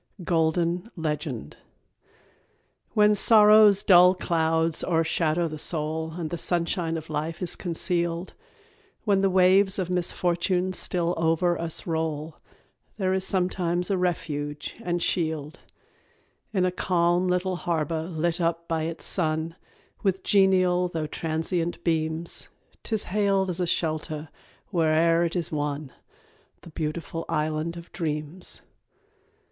[0.23, 1.57] Golden Legend.
[2.95, 8.33] When sorrow's dull clouds o'ershadow the soul, And the sunshine of life is concealed,
[9.03, 12.37] When the waves of misfortune still over us roll,
[12.97, 15.59] There is sometimes a refuge and shield,
[16.51, 19.55] In a calm little harbour lit up by its sun,
[20.01, 22.49] With genial though transient beams,
[22.81, 24.29] 'Tis hailed as a shelter
[24.73, 25.93] whene'er it is won
[26.61, 28.63] The Beautiful Island of Dreams.